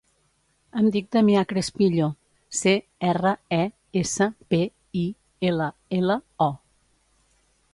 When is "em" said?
0.83-0.85